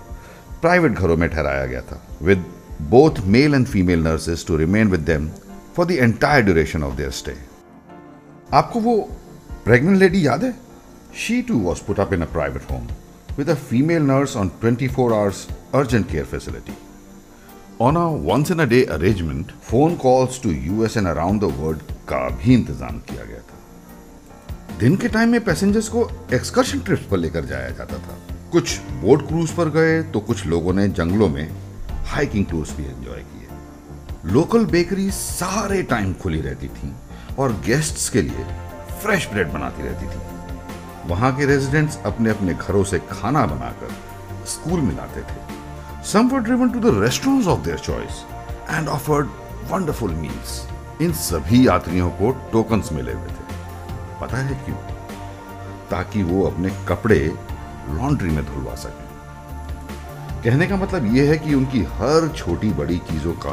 प्राइवेट 0.61 0.91
घरों 0.91 1.17
में 1.17 1.29
ठहराया 1.29 1.65
गया 1.65 1.81
था। 1.81 2.01
With 2.21 2.45
both 2.89 3.19
male 3.27 3.55
and 3.55 3.65
female 3.67 4.03
nurses 4.03 4.45
to 4.47 4.57
remain 4.57 4.87
with 4.89 4.99
them 5.09 5.29
for 5.75 5.85
the 5.85 5.91
entire 5.91 6.43
duration 6.43 6.83
of 6.83 6.95
their 6.95 7.11
stay 7.11 7.35
आपको 8.53 8.79
वो 8.79 8.97
प्रेग्नेंट 9.65 9.97
लेडी 9.97 10.25
याद 10.27 10.43
है? 10.43 10.53
She 11.17 11.41
too 11.41 11.59
was 11.59 11.83
put 11.87 11.99
up 11.99 12.13
in 12.13 12.21
a 12.21 12.31
private 12.33 12.71
home 12.71 12.87
with 13.37 13.49
a 13.49 13.55
female 13.69 14.03
nurse 14.03 14.35
on 14.37 14.51
twenty 14.61 14.87
four 14.87 15.13
hours 15.13 15.47
urgent 15.75 16.09
care 16.11 16.25
facility 16.25 16.77
on 17.81 17.95
a 17.95 18.05
once 18.25 18.51
in 18.51 18.59
a 18.59 18.65
day 18.65 18.83
arrangement 18.93 19.51
phone 19.69 19.95
calls 20.03 20.41
to 20.43 20.51
you 20.51 20.85
and 20.85 21.07
around 21.07 21.41
the 21.41 21.53
world 21.59 21.81
का 22.09 22.27
भी 22.29 22.53
इंतज़ाम 22.53 22.99
किया 23.09 23.25
गया 23.25 23.39
था। 23.39 23.61
दिन 24.83 24.95
के 24.95 25.07
time 25.07 25.29
में 25.29 25.43
passengers 25.43 25.87
को 25.89 26.01
एक्सकर्शन 26.33 26.79
ट्रिप्स 26.79 27.03
पर 27.11 27.17
लेकर 27.17 27.45
जाया 27.45 27.69
जाता 27.69 27.97
था। 27.97 28.15
कुछ 28.51 28.79
बोट 29.01 29.21
क्रूज 29.27 29.51
पर 29.51 29.69
गए 29.69 30.01
तो 30.03 30.19
कुछ 30.19 30.45
लोगों 30.45 30.73
ने 30.73 30.87
जंगलों 30.89 31.29
में 31.29 31.47
हाइकिंग 32.05 32.45
टूर्स 32.45 32.75
भी 32.77 32.83
एंजॉय 32.83 33.19
किए। 33.19 34.31
लोकल 34.33 34.65
बेकरी 34.65 35.09
सारे 35.11 35.81
टाइम 35.83 36.13
खुली 36.13 36.41
रहती 36.41 36.67
थी 36.69 36.91
और 37.39 37.53
गेस्ट्स 37.65 38.09
के 38.09 38.21
लिए 38.21 38.43
फ्रेश 39.03 39.27
ब्रेड 39.27 39.51
बनाती 39.51 39.83
रहती 39.83 40.07
थी। 40.07 41.09
वहाँ 41.09 41.35
के 41.37 41.45
रेजिडेंट्स 41.45 41.97
अपने 42.05 42.29
अपने 42.29 42.53
घरों 42.53 42.83
से 42.83 42.99
खाना 43.11 43.45
बनाकर 43.45 43.95
स्कूल 44.47 44.79
में 44.79 44.95
लाते 44.97 45.21
थे। 45.21 46.03
Some 46.11 46.29
were 46.29 46.39
driven 46.39 46.69
to 46.69 46.79
the 46.79 46.99
restaurants 47.03 47.47
of 47.47 47.63
their 47.65 47.77
choice 47.79 48.23
and 48.69 48.89
offered 48.89 49.29
wonderful 49.71 50.11
meals 50.17 50.61
इन 51.01 51.13
सभी 51.21 51.67
यात्रियों 51.67 52.09
को 52.19 52.31
टोकन्स 52.51 52.91
मिले 52.91 53.13
हुए 53.13 53.27
थे। 53.29 53.42
पता 54.33 54.41
है 54.41 54.55
क्यों? 54.65 54.77
ताकि 55.89 56.23
वो 56.23 56.43
अपने 56.43 56.69
कपड़े 56.87 57.19
लॉन्ड्री 57.89 58.29
में 58.29 58.45
धुलवा 58.45 58.75
सके। 58.75 59.03
कहने 60.43 60.67
का 60.67 60.75
मतलब 60.75 61.15
यह 61.15 61.29
है 61.29 61.37
कि 61.37 61.53
उनकी 61.53 61.83
हर 61.83 62.27
छोटी 62.35 62.69
बड़ी 62.69 62.97
चीज़ों 62.97 63.33
का 63.33 63.51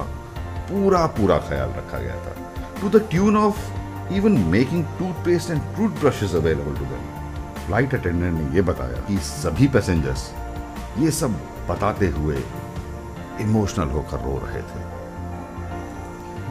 पूरा 0.70 1.06
पूरा 1.06 1.38
ख्याल 1.38 1.68
रखा 1.68 1.98
गया 1.98 2.14
था। 2.14 2.32
To 2.80 2.88
the 2.88 3.08
tune 3.10 3.36
of 3.36 3.58
even 4.12 4.32
making 4.32 4.84
toothpaste 4.84 5.50
and 5.50 5.60
tooth 5.60 6.00
brushes 6.00 6.34
available 6.34 6.78
to 6.78 6.84
them 6.84 7.04
flight 7.66 7.94
attendant 7.94 8.40
ने 8.40 8.56
यह 8.56 8.62
बताया 8.62 9.00
कि 9.00 9.18
सभी 9.18 9.68
पैसेंजर्स 9.68 10.30
ये 10.98 11.10
सब 11.10 11.40
बताते 11.68 12.08
हुए 12.08 12.42
इमोशनल 13.40 13.88
होकर 13.88 14.16
रो 14.16 14.40
रहे 14.46 14.62
थे। 14.62 14.99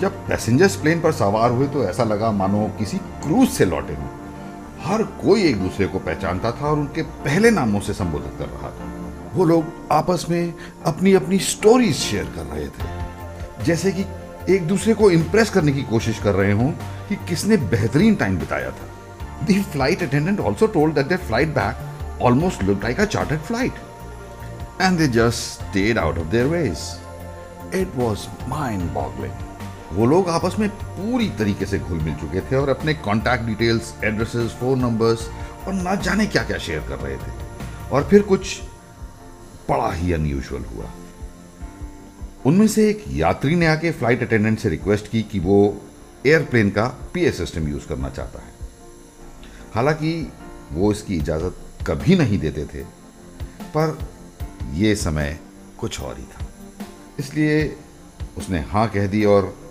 जब 0.01 0.27
पैसेंजर्स 0.27 0.75
प्लेन 0.75 1.01
पर 1.01 1.11
सवार 1.11 1.51
हुए 1.51 1.67
तो 1.67 1.83
ऐसा 1.83 2.03
लगा 2.03 2.31
मानो 2.31 2.65
किसी 2.77 2.97
क्रूज 3.23 3.47
से 3.49 3.65
लौटे 3.65 3.93
हों। 3.93 4.07
हर 4.83 5.03
कोई 5.23 5.43
एक 5.43 5.57
दूसरे 5.61 5.87
को 5.87 5.99
पहचानता 5.99 6.51
था 6.51 6.65
और 6.67 6.77
उनके 6.77 7.01
पहले 7.25 7.51
नामों 7.51 7.79
से 7.79 7.93
संबोधित 7.93 8.37
कर 8.39 8.45
रहा 8.47 8.69
था। 8.69 9.31
वो 9.33 9.45
लोग 9.45 9.65
आपस 9.91 10.25
में 10.29 10.53
अपनी 10.87 11.13
अपनी 11.13 11.39
स्टोरीज 11.39 11.95
शेयर 11.95 12.25
कर 12.35 12.45
रहे 12.45 12.67
थे। 12.67 13.65
जैसे 13.65 13.91
कि 13.91 14.05
एक 14.53 14.67
दूसरे 14.67 14.93
को 14.93 15.09
इंप्रेस 15.11 15.49
करने 15.49 15.71
की 15.71 15.83
कोशिश 15.89 16.19
कर 16.19 16.35
रहे 16.35 16.51
हों 16.51 16.71
कि 17.09 17.15
किसने 17.29 17.57
बेहतरीन 17.57 18.15
टाइम 18.15 18.37
बिताया 18.39 18.71
था। 18.71 19.45
The 19.45 19.61
flight 19.71 20.03
attendant 20.03 20.39
also 20.39 20.67
told 20.67 20.95
that 20.95 21.07
their 21.07 21.21
flight 21.25 21.49
back 21.55 22.21
almost 22.21 22.63
look 22.63 22.83
like 22.83 22.99
a 22.99 23.05
chartered 23.07 23.41
flight 23.41 24.81
and 24.81 24.97
they 24.97 25.07
just 25.19 25.61
stayed 25.61 25.97
out 25.97 26.17
of 26.17 26.27
their 26.27 26.47
ways 26.47 26.87
it 27.75 27.95
was 27.97 28.27
mind 28.49 28.91
boggling 28.93 29.48
वो 29.91 30.05
लोग 30.05 30.29
आपस 30.29 30.55
में 30.59 30.69
पूरी 30.69 31.29
तरीके 31.29 31.65
से 31.65 31.79
घुल 31.79 31.99
मिल 31.99 32.15
चुके 32.15 32.41
थे 32.41 32.55
और 32.55 32.69
अपने 32.69 32.93
contact 32.93 33.43
details 33.43 33.93
addresses 34.03 34.51
phone 34.51 34.79
numbers 34.79 35.29
और 35.67 35.73
ना 35.73 35.95
जाने 35.95 36.25
क्या 36.25 36.43
क्या 36.43 36.57
शेयर 36.57 36.79
कर 36.79 36.99
रहे 36.99 37.17
थे। 37.17 37.31
और 37.91 38.03
फिर 38.03 38.21
कुछ 38.21 38.61
बड़ा 39.69 39.91
ही 39.91 40.13
अनयूजल 40.13 40.65
हुआ। 40.65 40.91
उनमें 42.45 42.67
से 42.67 42.89
एक 42.89 43.03
यात्री 43.07 43.55
ने 43.55 43.65
आके 43.65 43.91
फ़्लाइट 43.91 44.23
अटेंडेंट 44.23 44.59
से 44.59 44.69
रिक्वेस्ट 44.69 45.07
की 45.07 45.23
कि 45.23 45.39
वो 45.39 45.81
एयरप्लेन 46.25 46.69
का 46.69 46.85
पीए 47.13 47.31
सिस्टम 47.31 47.67
यूज़ 47.67 47.87
करना 47.87 48.09
चाहता 48.09 48.39
है। 48.39 48.53
हालाँकि 49.75 50.33
वो 50.71 50.91
इसकी 50.91 51.15
इजाज़त 51.15 51.57
कभी 51.87 52.15
नहीं 52.15 52.39
देते 52.39 52.65
थे, 52.65 52.83
पर 53.77 53.99
यह 54.73 54.95
समय 54.95 55.39
कुछ 55.79 56.01
और 56.01 56.17
ही 56.17 56.23
था। 56.23 56.45
इसलिए 57.19 57.77
उसने 58.37 58.59
हाँ 58.59 58.87
कह 58.87 59.07
दी 59.07 59.25
और 59.25 59.68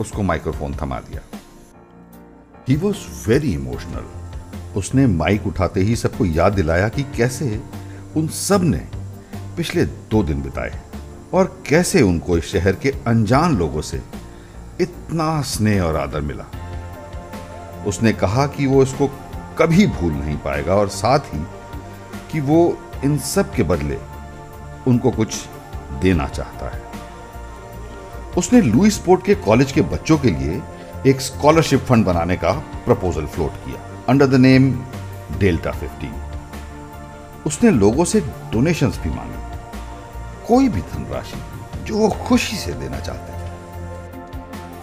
उसको 0.00 0.22
माइक्रोफोन 0.22 0.76
थमा 0.82 0.98
दिया। 1.00 1.20
ही 2.68 2.76
वॉज़ 2.76 3.28
वेरी 3.28 3.52
इमोशनल 3.52 4.04
उसने 4.76 5.06
माइक 5.06 5.46
उठाते 5.46 5.80
ही 5.80 5.96
सबको 5.96 6.24
याद 6.24 6.52
दिलाया 6.52 6.88
कि 6.88 7.02
कैसे 7.16 7.60
उन 8.16 8.28
सबने 8.28 8.78
पिछले 9.56 9.84
दो 9.84 10.22
दिन 10.22 10.42
बिताए 10.42 10.80
और 11.34 11.62
कैसे 11.68 12.02
उनको 12.02 12.38
इस 12.38 12.44
शहर 12.44 12.72
के 12.72 12.94
अनजान 13.06 13.56
लोगों 13.56 13.80
से 13.80 14.02
इतना 14.80 15.40
स्नेह 15.42 15.82
और 15.82 15.96
आदर 15.96 16.20
मिला। 16.20 16.44
उसने 17.86 18.12
कहा 18.12 18.46
कि 18.46 18.66
वो 18.66 18.82
इसको 18.82 19.06
कभी 19.58 19.86
भूल 19.86 20.12
नहीं 20.12 20.36
पाएगा 20.36 20.74
और 20.74 20.88
साथ 20.88 21.34
ही 21.34 21.44
कि 22.32 22.40
वो 22.40 22.78
इन 23.04 23.18
सब 23.18 23.54
के 23.54 23.62
बदले 23.62 23.98
उनको 24.86 25.10
कुछ 25.10 25.36
देना 26.02 26.28
चाहता 26.28 26.68
है। 26.76 26.81
उसने 28.38 28.60
लुइस 28.60 28.96
पोर्ट 28.98 29.24
के 29.24 29.34
कॉलेज 29.44 29.72
के 29.72 29.82
बच्चों 29.82 30.18
के 30.18 30.30
लिए 30.30 30.60
एक 31.06 31.20
स्कॉलरशिप 31.20 31.80
फंड 31.80 32.04
बनाने 32.04 32.36
का 32.36 32.52
प्रपोजल 32.84 33.26
फ्लोट 33.26 33.64
किया 33.64 33.80
under 34.08 34.26
the 34.26 34.34
name 34.40 34.72
Delta 35.38 35.70
fifteen 35.70 36.14
उसने 37.46 37.70
लोगों 37.70 38.04
से 38.04 38.20
डोनेशंस 38.52 38.98
भी 38.98 39.10
मांगे। 39.10 39.40
कोई 40.46 40.68
भी 40.68 40.80
धनराशि 40.92 41.40
जो 41.86 41.96
वो 41.98 42.08
खुशी 42.26 42.56
से 42.56 42.72
देना 42.72 43.00
चाहते 43.00 43.32
थे। 43.32 43.50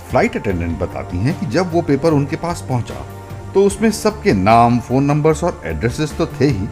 फ़्लाइट 0.10 0.36
अटेंडेंट 0.38 0.78
बताती 0.80 1.18
हैं 1.18 1.40
कि 1.40 1.46
जब 1.46 1.72
वो 1.74 1.82
पेपर 1.82 2.14
उनके 2.14 2.36
पास 2.36 2.66
पहुँचा 2.70 3.06
तो 3.54 3.64
उसमें 3.66 3.90
सबके 3.92 4.34
नाम 4.34 4.80
फ़ोन 4.80 5.04
नंबर्स 5.04 5.44
और 5.44 5.62
एड्रेसेस 5.66 6.14
तो 6.18 6.28
थे 6.40 6.48
ही 6.48 6.68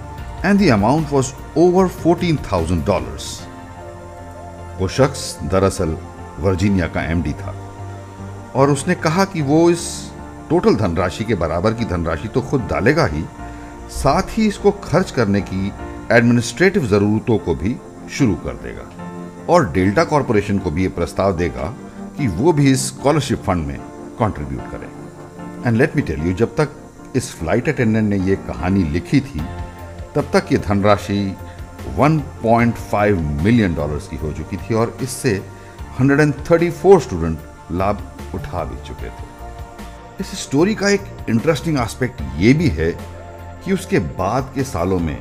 and 0.45 0.59
the 0.59 0.69
amount 0.71 1.11
was 1.13 1.33
over 1.57 1.87
fourteen 2.03 2.37
thousand 2.51 2.85
dollars 2.85 3.39
वो 4.79 4.87
शख्स 4.97 5.37
दरअसल 5.43 5.97
वर्जीनिया 6.39 6.87
का 6.87 7.01
एमडी 7.01 7.33
था। 7.33 7.55
और 8.55 8.69
उसने 8.69 8.95
कहा 8.95 9.25
कि 9.25 9.41
वो 9.41 9.69
इस 9.69 9.87
टोटल 10.49 10.75
धनराशि 10.75 11.23
के 11.23 11.35
बराबर 11.35 11.73
की 11.73 11.85
धनराशि 11.85 12.27
तो 12.27 12.41
खुद 12.41 12.61
डालेगा 12.61 13.05
ही, 13.05 13.23
साथ 13.91 14.37
ही 14.37 14.47
इसको 14.47 14.71
खर्च 14.83 15.11
करने 15.11 15.41
की 15.41 15.71
एडमिनिस्ट्रेटिव 16.11 16.87
जरूरतों 16.87 17.37
को 17.37 17.55
भी 17.55 17.75
शुरू 18.11 18.35
कर 18.35 18.53
देगा। 18.63 18.89
और 19.49 19.71
डेल्टा 19.71 20.03
कॉरपोरेशन 20.03 20.59
को 20.59 20.71
भी 20.71 20.81
ये 20.83 20.89
प्रस्ताव 20.89 21.35
देगा 21.37 21.73
कि 22.17 22.27
वो 22.27 22.53
भी 22.53 22.71
इस 22.71 22.87
स्कॉलरशिप 22.87 23.41
फंड 23.43 23.67
में 23.67 23.77
कंट्रीब्यूट 24.19 24.71
करें। 24.71 24.87
And 25.65 25.77
let 25.77 25.95
me 25.95 26.01
tell 26.01 26.27
you 26.27 26.33
जब 26.35 26.55
तक 26.55 26.69
इस 27.15 27.31
फ़्लाइट 27.35 27.69
अटेंडेंट 27.69 28.09
ने 28.09 28.17
ये 28.19 28.35
कहानी 28.47 28.83
लिखी 28.85 29.19
थी, 29.19 29.39
तब 30.15 30.29
तक 30.33 30.51
ये 30.51 30.57
धनराशि 30.59 31.19
1.5 31.99 33.21
मिलियन 33.43 33.75
डॉलर्स 33.75 34.07
की 34.07 34.17
हो 34.17 34.31
चुकी 34.33 34.57
थी 34.57 34.75
और 34.75 34.97
इससे 35.01 35.41
134 35.99 36.99
स्टूडेंट 37.01 37.39
लाभ 37.71 38.01
उठा 38.35 38.63
भी 38.63 38.77
चुके 38.87 39.09
थे। 39.09 39.25
इस 40.19 40.31
स्टोरी 40.41 40.75
का 40.75 40.89
एक 40.89 41.01
इंटरेस्टिंग 41.29 41.77
एस्पेक्ट 41.77 42.21
ये 42.37 42.53
भी 42.53 42.67
है 42.69 42.91
कि 43.65 43.73
उसके 43.73 43.99
बाद 43.99 44.51
के 44.55 44.63
सालों 44.63 44.99
में 44.99 45.17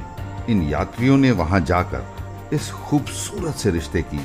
इन 0.49 0.63
यात्रियों 0.63 1.17
ने 1.17 1.31
वहाँ 1.31 1.61
जाकर 1.61 2.55
इस 2.55 2.71
खूबसूरत 2.71 3.55
से 3.55 3.71
रिश्ते 3.71 4.03
की 4.03 4.21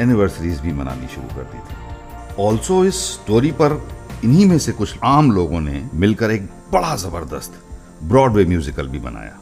एनिवर्सरीज 0.00 0.60
भी 0.60 0.72
मनानी 0.72 1.06
शुरू 1.06 1.28
कर 1.28 1.44
दी 1.44 1.58
थी। 1.58 2.42
ऑल्सो 2.42 2.84
इस 2.84 3.00
स्टोरी 3.12 3.50
पर 3.52 3.82
इन्हीं 4.24 4.46
में 4.46 4.58
से 4.58 4.72
कुछ 4.72 4.98
आम 5.04 5.30
लोगों 5.32 5.60
ने 5.60 5.82
मिलकर 5.94 6.30
एक 6.30 6.42
बड़ा 6.72 6.94
ज़बरदस्त 6.96 7.60
ब्रॉडवे 8.02 8.44
म्यूजिकल 8.44 8.88
भी 8.88 8.98
बनाया। 8.98 9.38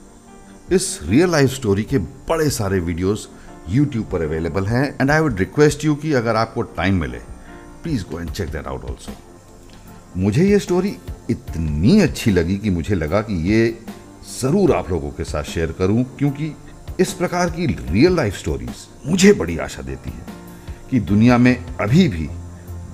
इस 0.73 0.99
रियल 1.03 1.31
लाइफ 1.31 1.50
स्टोरी 1.50 1.83
के 1.83 1.99
बड़े 1.99 2.49
सारे 2.50 2.79
वीडियोस 2.81 3.29
यूट्यूब 3.69 4.07
पर 4.13 4.23
अवेलेबल 4.23 4.67
हैं 4.67 4.85
and 5.01 5.11
I 5.11 5.21
would 5.21 5.39
request 5.39 5.85
you 5.85 5.95
कि 5.95 6.13
अगर 6.13 6.37
आपको 6.37 6.63
टाइम 6.77 7.01
मिले 7.01 7.19
please 7.83 8.05
go 8.11 8.21
and 8.21 8.31
check 8.31 8.51
that 8.51 8.67
out 8.67 8.85
also 8.85 9.13
मुझे 10.17 10.45
ये 10.45 10.59
स्टोरी 10.59 10.97
इतनी 11.31 12.01
अच्छी 12.01 12.31
लगी 12.31 12.57
कि 12.59 12.71
मुझे 12.71 12.95
लगा 12.95 13.21
कि 13.21 13.35
ये 13.51 13.67
ज़रूर 14.41 14.73
आप 14.73 14.91
लोगों 14.91 15.11
के 15.11 15.25
साथ 15.25 15.45
शेयर 15.45 15.73
करूँ, 15.73 16.05
क्योंकि 16.19 16.53
इस 17.01 17.13
प्रकार 17.13 17.51
की 17.51 17.67
रियल 17.67 18.17
लाइफ 18.17 18.37
स्टोरीज 18.37 18.87
मुझे 19.07 19.33
बड़ी 19.33 19.57
आशा 19.59 19.83
देती 19.83 20.11
है 20.11 20.27
कि 20.91 21.01
दुनिया 21.01 21.39
में 21.39 21.57
अभी 21.81 22.09
भी 22.09 22.29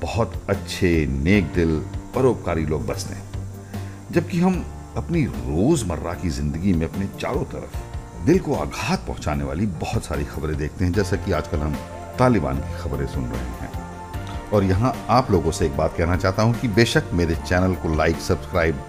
बहुत 0.02 0.33
अच्छे, 0.49 1.07
नेक 1.07 1.52
दिल, 1.55 1.79
परोपकारी 2.14 2.67
लोग 2.67 2.87
बसते 2.87 3.14
हैं। 3.14 4.11
जबकि 4.12 4.38
हम 4.38 4.64
अपनी 4.97 5.25
रोज़मर्रा 5.25 6.14
की 6.14 6.31
ज़िंदगी 6.31 6.73
में 6.73 6.87
अपने 6.87 7.07
चारों 7.21 7.45
तरफ़ 7.45 7.91
दिल 8.25 8.38
को 8.38 8.55
आघात 8.55 9.05
पहुँचाने 9.07 9.45
वाली 9.45 9.67
बहुत 9.67 10.05
सारी 10.05 10.25
खबरें 10.25 10.57
देखते 10.57 10.85
हैं, 10.85 10.93
जैसा 10.93 11.17
कि 11.17 11.33
आजकल 11.33 11.59
हम 11.59 11.75
तालिबान 12.19 12.59
की 12.59 12.79
खबरें 12.83 13.07
सुन 13.07 13.25
रहे 13.25 13.41
हैं। 13.61 14.50
और 14.50 14.64
यहाँ 14.64 14.95
आप 15.11 15.31
लोगों 15.31 15.50
से 15.50 15.67
एक 15.67 15.76
बात 15.76 15.95
कहना 15.99 16.17
चाहता 16.17 16.43
हूँ 16.43 16.55
कि 16.61 16.69
बेशक 16.69 17.05
मेरे 17.12 17.35
चैनल 17.37 17.75
को 17.75 17.95
लाइक, 17.97 18.17
सब्सक्राइब 18.17 18.83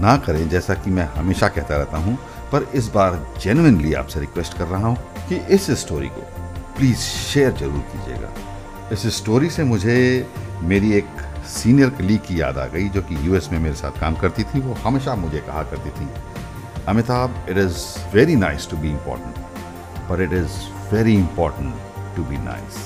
ना 0.00 0.16
करें, 0.16 0.48
जैसा 0.48 0.74
कि 0.74 0.90
मैं 0.90 1.04
हमेशा 1.14 1.48
कहता 1.48 1.76
रहता 1.76 1.98
हूँ, 1.98 2.16
पर 2.52 2.66
इस 2.74 2.88
बार 2.88 3.18
जेनुनली 3.42 3.92
आपसे 3.94 4.20
रिक्वेस्ट 4.20 4.58
कर 4.58 4.66
रहा 4.66 4.86
हूँ 4.86 4.96
कि 5.28 5.36
इस 5.54 5.70
स्टोरी 5.80 6.08
को 6.08 6.20
प्लीज़ 6.76 6.98
शेयर 6.98 7.52
ज़रूर 7.52 7.80
कीजिएगा। 7.92 8.32
इस 8.92 9.06
स्टोरी 9.16 9.50
से 9.50 9.64
मुझे 9.64 9.96
मेरी 10.62 10.92
एक 10.92 11.08
सीनियर 11.46 11.90
कलीग 11.90 12.20
की 12.20 12.40
याद 12.40 12.58
आ 12.58 12.66
गई, 12.66 12.88
जो 12.88 13.02
कि 13.02 13.26
यूएस 13.26 13.48
में 13.52 13.58
मेरे 13.58 13.74
साथ 13.74 14.00
काम 14.00 14.14
करती 14.14 14.42
थी, 14.44 14.60
वो 14.60 14.74
हमेशा 14.74 15.14
मुझे 15.14 15.38
कहा 15.38 15.62
करती 15.62 15.90
थी 15.90 16.08
Amitabh 16.88 17.46
it 17.48 17.58
is 17.60 17.76
very 18.14 18.36
nice 18.40 18.64
to 18.70 18.78
be 18.82 18.90
important, 18.94 19.38
पर 20.08 20.22
it 20.22 20.32
is 20.32 20.58
very 20.94 21.14
important 21.14 21.74
to 22.16 22.24
be 22.24 22.36
nice 22.36 22.76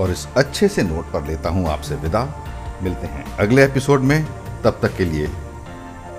और 0.00 0.10
इस 0.10 0.26
अच्छे 0.36 0.68
से 0.68 0.82
नोट 0.82 1.12
पर 1.12 1.24
लेता 1.26 1.50
हूँ 1.50 1.68
आपसे 1.68 1.96
विदा। 1.96 2.24
मिलते 2.82 3.06
हैं 3.06 3.24
अगले 3.36 3.64
एपिसोड 3.64 4.00
में। 4.00 4.24
तब 4.64 4.78
तक 4.82 4.96
के 4.96 5.04
लिए 5.04 5.26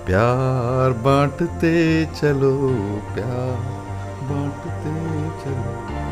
प्यार 0.06 0.92
बांटते 1.04 1.74
चलो 2.06 2.56
प्यार 3.14 3.56
बांटते 4.30 4.94
चलो। 5.42 6.05